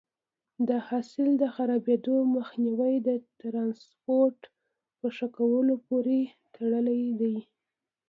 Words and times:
د 0.67 0.69
حاصل 0.87 1.29
د 1.41 1.43
خرابېدو 1.55 2.15
مخنیوی 2.35 2.95
د 3.07 3.09
ټرانسپورټ 3.39 4.39
په 4.99 5.07
ښه 5.15 5.27
کولو 5.37 5.73
پورې 5.87 6.19
تړلی 6.55 7.03
دی. 7.21 7.35